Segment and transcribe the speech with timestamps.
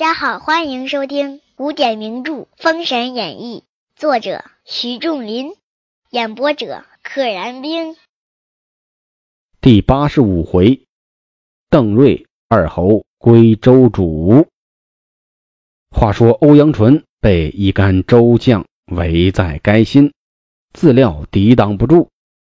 [0.00, 3.64] 大家好，欢迎收听古典名著《封神演义》，
[4.00, 5.52] 作者徐仲林，
[6.08, 7.96] 演播者可燃冰。
[9.60, 10.86] 第八十五回，
[11.68, 14.48] 邓瑞二侯归州主。
[15.90, 20.14] 话说欧阳纯被一干州将围在该心，
[20.72, 22.08] 自料抵挡不住，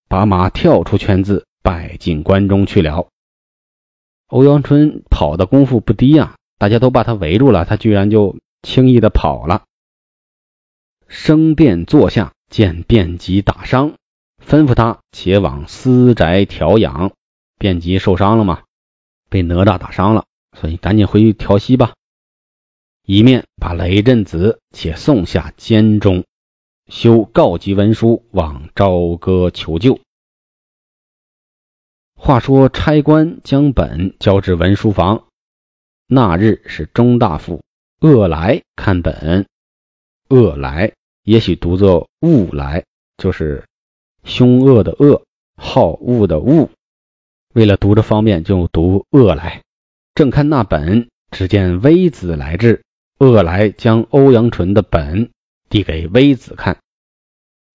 [0.09, 3.07] 把马跳出圈子，败进关中去了。
[4.27, 9.63] 欧阳春跑的功夫不低呀，大家都把他围住了，他居然就轻易的跑了。
[11.07, 13.93] 升殿坐下，见卞吉打伤，
[14.45, 17.13] 吩咐他且往私宅调养。
[17.59, 18.63] 卞吉受伤了嘛，
[19.29, 21.93] 被哪吒打伤了，所以赶紧回去调息吧。
[23.03, 26.25] 一面把雷震子且送下监中，
[26.87, 29.99] 修告急文书往朝歌求救。
[32.15, 35.26] 话说差官将本交至文书房，
[36.09, 37.61] 那日是中大夫
[37.99, 39.45] 恶来看本，
[40.29, 42.85] 恶来也许读作恶来，
[43.17, 43.65] 就是
[44.23, 45.23] 凶恶的恶，
[45.57, 46.69] 好恶的恶。
[47.53, 49.63] 为了读着方便，就读恶来。
[50.15, 52.83] 正看那本，只见微子来至。
[53.19, 55.31] 恶来将欧阳纯的本
[55.69, 56.77] 递给微子看，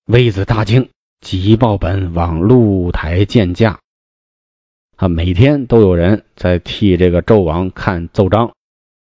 [0.07, 0.89] 微子大惊，
[1.21, 3.82] 急抱本往露台见驾。
[5.03, 8.53] 啊，每天都有人在替这个纣王看奏章，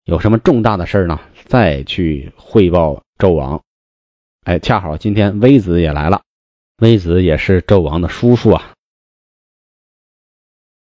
[0.03, 3.61] 有什么重大的事呢，再去汇报纣王。
[4.45, 6.23] 哎，恰好今天微子也来了，
[6.79, 8.73] 微子也是纣王的叔叔啊。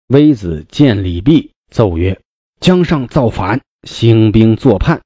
[0.06, 2.21] 微子见李泌，奏曰
[2.61, 5.01] ：“江上造反，兴兵作叛。”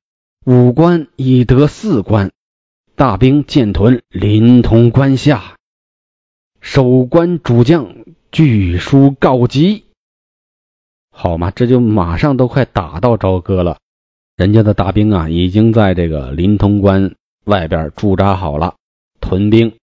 [0.45, 2.33] 五关已得四关，
[2.97, 5.54] 大兵建屯临潼关下，
[6.60, 7.94] 守关主将
[8.33, 9.84] 据书告急。
[11.16, 13.78] 好嘛，这就马上都快打到朝歌了，
[14.36, 17.14] 人家的大兵啊，已经在这个临潼关
[17.44, 18.75] 外边驻扎好了，
[19.20, 19.76] 屯兵。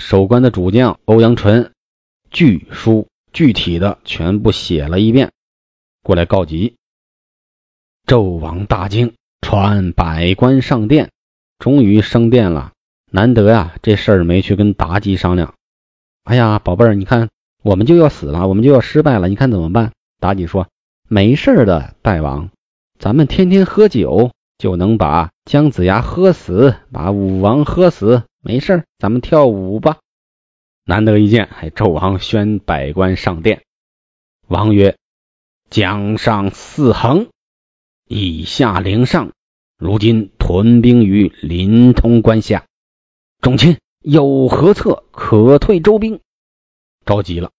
[0.00, 1.70] 守关的主将欧阳纯
[2.30, 5.30] 据书具体的全部写了一遍，
[6.02, 6.74] 过来告急。
[8.04, 9.14] 纣王大惊。
[9.40, 11.10] 传百官上殿，
[11.58, 12.72] 终于升殿了。
[13.10, 15.54] 难得呀，这事儿没去跟妲己商量。
[16.24, 17.28] 哎呀，宝贝儿，你看
[17.62, 19.92] 我们就要死了，我们就要失败了，你看怎么办？
[20.24, 20.68] 妲己说
[21.06, 22.48] ：“没事的，大王，
[22.98, 29.98] 咱们天天喝酒就能把姜子牙喝死，把武王喝死，没事咱们跳舞吧。”
[30.86, 33.64] 难得一见，还纣王宣百官上殿。
[34.48, 34.96] 王曰
[35.68, 37.28] ：“江上四横。”
[38.08, 39.32] 以下陵上，
[39.76, 42.64] 如今屯兵于临潼关下，
[43.42, 46.20] 众卿有何策可退周兵？
[47.04, 47.50] 着急了。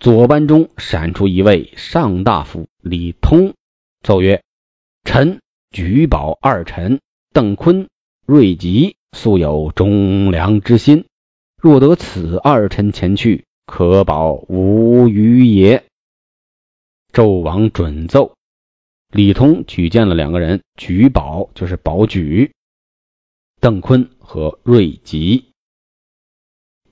[0.00, 3.52] 左班中闪出一位上大夫李通，
[4.02, 4.42] 奏曰
[5.04, 7.00] ：“臣举保二臣
[7.34, 7.90] 邓坤、
[8.24, 11.04] 瑞吉素有忠良之心，
[11.60, 15.84] 若得此二臣前去，可保无虞也。”
[17.12, 18.32] 纣王准奏。
[19.12, 22.52] 李通举荐了两个人，举保就是保举，
[23.60, 25.49] 邓坤和瑞吉。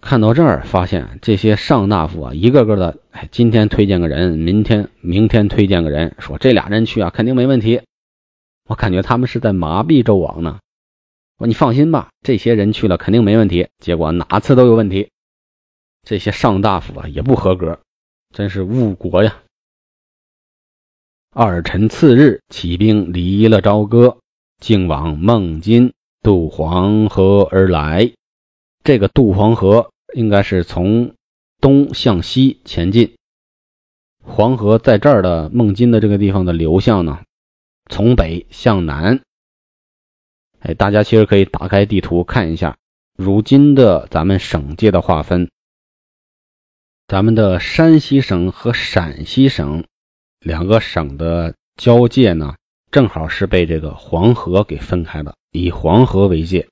[0.01, 7.83] 看到这儿，发现这些上大夫啊，一个个的，哎，今天推荐个人，明天明天推荐个人，说这俩人去啊，肯定没问题。
[8.69, 10.61] 我感觉他们是在麻痹纣王呢。
[11.37, 13.69] 我你放心吧，这些人去了肯定没问题。
[13.79, 15.11] 结果哪次都有问题，
[16.03, 17.81] 这些上大夫啊也不合格，
[18.33, 19.39] 真是误国呀。
[21.35, 24.19] 二臣次日起兵离了朝歌，
[24.59, 25.93] 竟往孟津
[26.23, 28.13] 渡黄河而来。
[28.89, 31.15] 这个渡黄河应该是从
[31.61, 33.17] 东向西前进。
[34.25, 37.23] 黄河在这儿的孟津的这个地方的流向呢，
[37.91, 39.21] 从北向南。
[40.61, 42.79] 哎，大家其实可以打开地图看一下，
[43.15, 45.51] 如今的咱们省界的划分，
[47.07, 49.85] 咱们的山西省和陕西省。
[50.41, 52.55] 两个省的交界呢，
[52.91, 56.71] 正好是被这个黄河给分开了，以黄河为界，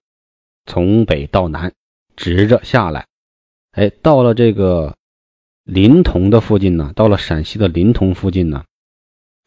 [0.64, 1.74] 从北到南
[2.16, 3.06] 直着下来。
[3.72, 4.96] 哎，到了这个
[5.62, 8.64] 临潼的附近呢，到了陕西的临潼附近呢，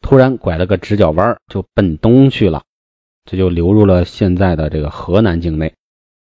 [0.00, 2.62] 突然拐了个直角弯，就奔东去了，
[3.24, 5.74] 这就流入了现在的这个河南境内。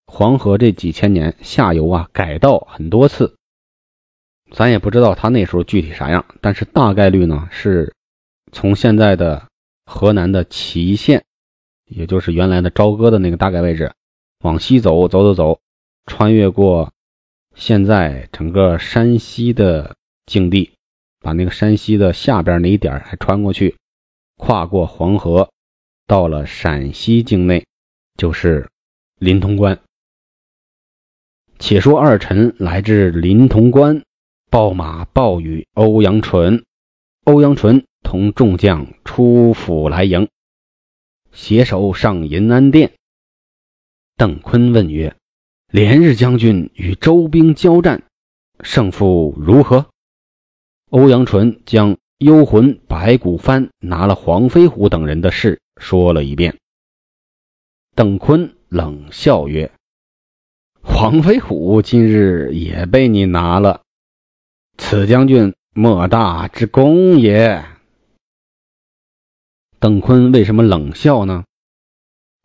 [0.06, 3.36] 黄河这几千年下游啊，改道很多次。
[4.52, 7.94] 咱也不知道他那时候具体啥样，但是大概率呢是
[8.52, 9.48] 从现在的
[9.84, 11.24] 河南的淇县，
[11.84, 13.92] 也就是原来的朝歌的那个大概位置，
[14.40, 15.60] 往西走走走走，
[16.06, 16.92] 穿越过
[17.54, 20.72] 现在整个山西的境地，
[21.20, 23.76] 把那个山西的下边那一点还穿过去，
[24.36, 25.50] 跨过黄河，
[26.06, 27.66] 到了陕西境内，
[28.16, 28.70] 就是
[29.18, 29.80] 临潼关。
[31.58, 34.04] 且说二臣来至临潼关，
[34.50, 36.64] 报马报与欧阳纯。
[37.24, 40.28] 欧阳纯同众将出府来迎，
[41.32, 42.92] 携手上银安殿。
[44.16, 45.16] 邓坤问曰
[45.68, 48.04] ：“连日将军与周兵交战，
[48.60, 49.86] 胜负如何？”
[50.90, 56.58] 欧阳纯将幽魂白骨幡拿了黄飞虎等人的事说了一遍。
[57.94, 59.72] 邓坤冷笑曰
[60.82, 63.82] ：“黄飞虎今日也被你拿了，
[64.78, 67.62] 此将军。”莫大之功也。
[69.78, 71.44] 邓坤为什么冷笑呢？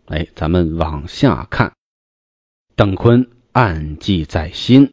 [0.07, 1.71] 哎，咱们往下看。
[2.81, 4.91] 邓坤暗记在心，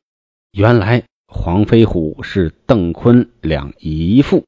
[0.53, 4.45] 原来黄飞虎是邓坤两姨父，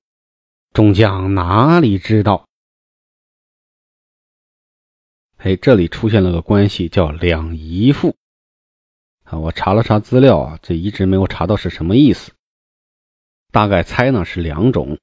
[0.74, 2.46] 众将哪里知道？
[5.38, 8.14] 哎，这里出现了个关系，叫两姨父。
[9.24, 12.32] 啊，我查了查资料啊，这一直没有查到是什么意思。
[13.50, 14.98] 大概猜呢是两种，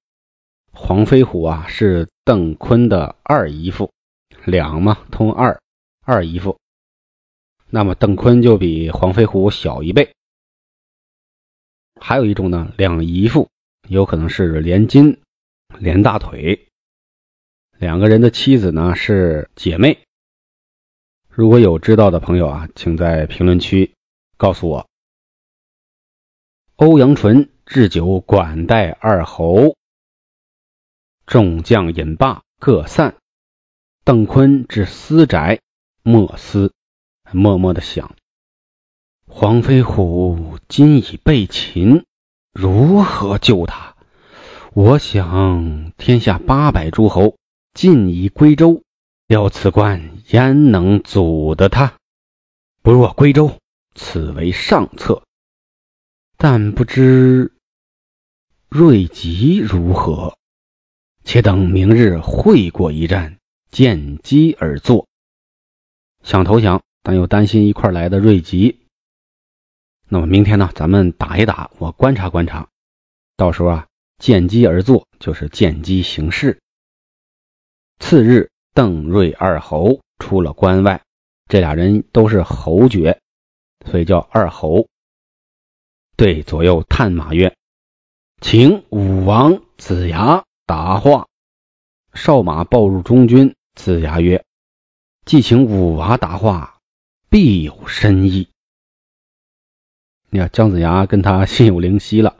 [0.71, 3.91] 黄飞虎啊是邓坤的二姨父，
[4.45, 5.59] 两嘛通二，
[6.03, 6.59] 二姨父。
[7.69, 10.13] 那么邓坤就比黄飞虎小一倍。
[11.99, 13.49] 还有一种呢，两姨父
[13.87, 15.21] 有可能是连筋、
[15.79, 16.67] 连大腿，
[17.77, 19.99] 两个人的妻子呢是姐妹。
[21.27, 23.93] 如果有知道的朋友啊，请在评论区
[24.37, 24.87] 告诉我。
[26.75, 27.49] 欧阳纯。
[27.69, 29.75] 置酒管待二侯，
[31.25, 33.17] 众将饮罢各散。
[34.05, 35.59] 邓坤至私宅，
[36.01, 36.71] 莫思，
[37.31, 38.15] 默默的想：
[39.27, 42.05] 黄飞虎今已被擒，
[42.53, 43.95] 如何救他？
[44.73, 47.35] 我想天下八百诸侯
[47.73, 48.83] 尽已归周，
[49.27, 51.97] 要此关焉能阻得他？
[52.81, 53.57] 不若归周，
[53.95, 55.23] 此为上策。
[56.37, 57.53] 但不知。
[58.69, 60.37] 瑞吉如何？
[61.23, 63.37] 且等明日会过一战，
[63.71, 65.07] 见机而作。
[66.23, 68.81] 想投降，但又担心一块来的瑞吉。
[70.09, 70.69] 那么明天呢？
[70.75, 72.67] 咱们打一打，我观察观察。
[73.37, 73.87] 到时候啊，
[74.17, 76.59] 见机而作，就是见机行事。
[77.97, 81.01] 次日，邓瑞二侯出了关外，
[81.47, 83.21] 这俩人都是侯爵，
[83.85, 84.89] 所以叫二侯。
[86.17, 87.55] 对左右探马曰。
[88.41, 91.27] 请武王子牙答话。
[92.13, 93.55] 少马报入中军。
[93.75, 94.43] 子牙曰
[95.23, 96.76] ：“既请武王答话，
[97.29, 98.49] 必有深意。”
[100.29, 102.37] 你看姜子牙跟他心有灵犀了，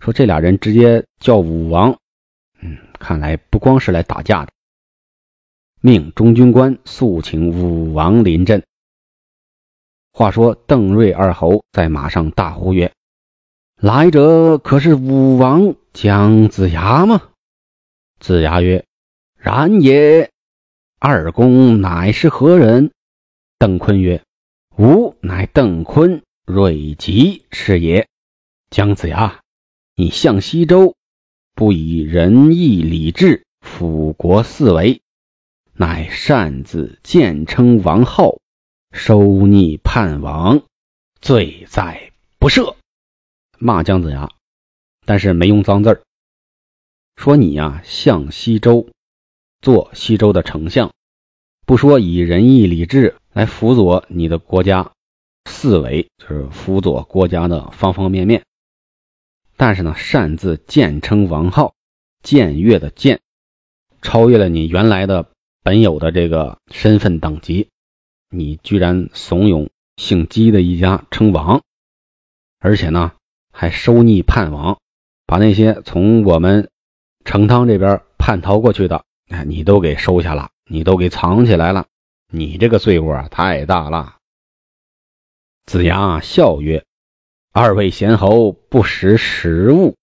[0.00, 1.98] 说这俩人直接叫武王，
[2.60, 4.52] 嗯，看来不光是来打架的。
[5.80, 8.64] 命中军官速请武王临阵。
[10.12, 12.92] 话说邓瑞二侯在马上大呼曰。
[13.76, 17.28] 来者可是武王姜子牙吗？
[18.18, 18.86] 子牙曰
[19.36, 20.30] ：“然也。”
[20.98, 22.92] 二公乃是何人？
[23.58, 24.22] 邓坤曰
[24.76, 28.06] ：“吾乃邓坤，瑞吉是也。”
[28.68, 29.40] 姜子牙，
[29.94, 30.94] 你向西周，
[31.54, 35.00] 不以仁义礼智辅国四维，
[35.72, 38.40] 乃擅自建称王号，
[38.92, 40.62] 收逆叛王，
[41.22, 42.76] 罪在不赦。
[43.58, 44.28] 骂姜子牙，
[45.06, 46.02] 但是没用脏字儿，
[47.16, 48.90] 说你呀向西周
[49.62, 50.92] 做西周的丞相，
[51.64, 54.92] 不说以仁义礼智来辅佐你的国家
[55.44, 58.46] 四维，就是辅佐国家的方方面面，
[59.58, 61.74] 但是呢擅自建称王号，
[62.22, 63.18] 僭越的僭，
[64.00, 65.28] 超越了你原来的
[65.62, 67.68] 本有的这个身份等级，
[68.30, 71.60] 你居然怂恿姓姬的一家称王，
[72.58, 73.12] 而且呢。
[73.58, 74.80] 还收逆叛王，
[75.24, 76.68] 把那些从我们
[77.24, 81.86] 成汤这边叛逃过去的，哎，你都给收下了，你都给藏起来了，
[82.32, 84.16] 你这个罪过啊太大了。
[85.64, 86.84] 子牙笑曰
[87.52, 89.96] ：“二位贤侯不识时务，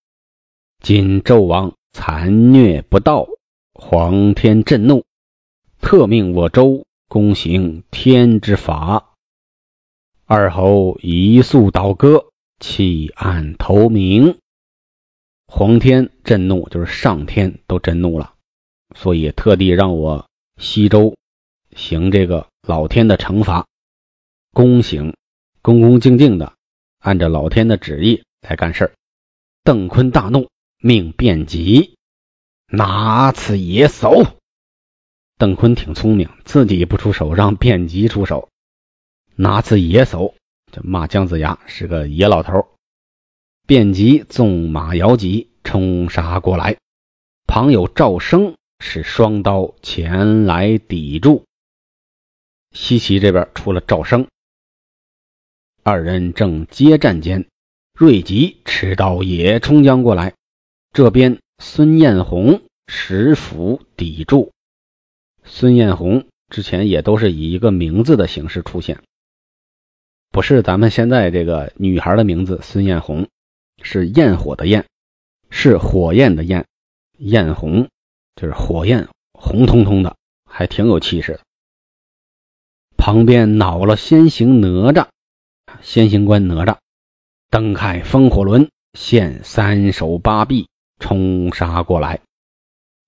[0.82, 3.28] 今纣王残虐不道，
[3.74, 5.06] 皇天震怒，
[5.80, 9.14] 特命我周公行天之法，
[10.26, 14.38] 二侯一速倒戈。”弃暗投明，
[15.48, 18.36] 皇天震怒，就是上天都震怒了，
[18.96, 21.18] 所以特地让我西周
[21.76, 23.66] 行这个老天的惩罚，
[24.52, 25.16] 恭行，
[25.62, 26.54] 恭恭敬敬的
[27.00, 28.94] 按照老天的旨意来干事儿。
[29.64, 30.50] 邓坤大怒，
[30.80, 31.96] 命卞吉
[32.68, 34.34] 拿此野叟。
[35.38, 38.50] 邓坤挺聪明，自己不出手，让卞吉出手。
[39.36, 40.34] 拿此野叟，
[40.72, 42.68] 就骂姜子牙是个野老头。
[43.66, 46.78] 卞吉纵马摇戟冲杀过来，
[47.48, 51.46] 旁有赵升使双刀前来抵住。
[52.74, 54.28] 西岐这边出了赵生，
[55.84, 57.48] 二人正接战间，
[57.94, 60.34] 瑞吉持刀也冲将过来，
[60.92, 64.52] 这边孙彦宏使斧抵住。
[65.44, 69.04] 孙艳红之前也都是以一个名字的形式出现，
[70.32, 73.28] 不是咱们现在这个女孩的名字孙艳红，
[73.84, 74.88] 是焰火的焰，
[75.52, 76.66] 是火焰的焰，
[77.20, 77.88] 艳红
[78.36, 80.18] 就是火焰，红彤彤的，
[80.50, 81.42] 还挺有气势的。
[83.06, 85.08] 旁边恼了先行哪吒，
[85.82, 86.78] 先行官哪吒
[87.50, 90.70] 蹬开风火轮，现三手八臂
[91.02, 92.22] 冲杀过来。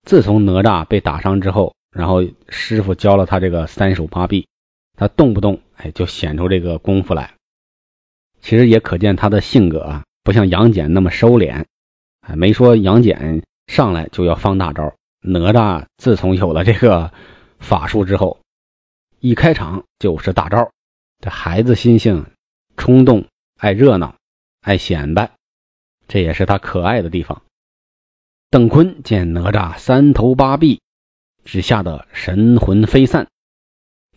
[0.04, 4.50] 自从哪吒被打伤之后，然后师傅教了他这个三手八臂，
[4.98, 7.36] 他动不动哎就显出这个功夫来。
[8.42, 11.64] 其实也可见他的性格啊，不像杨戬那么收敛。
[12.20, 17.14] 哎，没说杨戬上来就要放大招，哪吒自从有了这个
[17.60, 18.40] 法术之后，
[19.20, 20.72] 一开场就是大招。
[21.20, 22.26] 这孩子心性
[22.78, 24.16] 冲动，爱热闹，
[24.62, 25.32] 爱显摆，
[26.08, 27.42] 这也是他可爱的地方。
[28.50, 30.82] 邓坤见哪吒三头八臂。
[31.48, 33.28] 只吓得神魂飞散，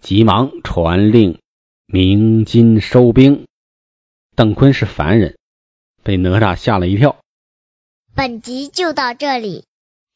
[0.01, 1.39] 急忙传令
[1.85, 3.47] 鸣金收兵。
[4.35, 5.37] 邓坤是凡人，
[6.03, 7.21] 被哪吒吓了一跳。
[8.15, 9.67] 本集就到这里，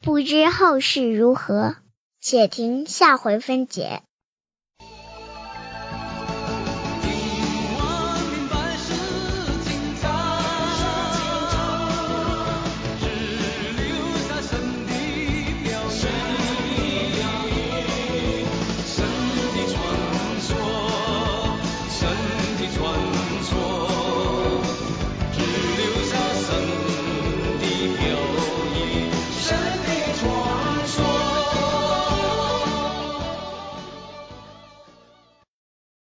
[0.01, 1.77] 不知后事如何，
[2.19, 4.03] 且听下回分解。